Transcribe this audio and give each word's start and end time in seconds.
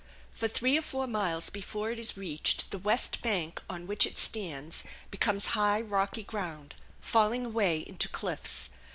For 0.33 0.47
three 0.47 0.79
or 0.79 0.81
four 0.81 1.05
miles 1.05 1.51
before 1.51 1.91
it 1.91 1.99
is 1.99 2.17
reached 2.17 2.71
the 2.71 2.79
west 2.79 3.21
bank, 3.21 3.61
on 3.69 3.85
which 3.85 4.07
it 4.07 4.17
stands, 4.17 4.83
becomes 5.11 5.45
high 5.53 5.79
rocky 5.81 6.23
ground, 6.23 6.73
falling 6.99 7.45
away 7.45 7.81
into 7.81 8.09
cliffs. 8.09 8.71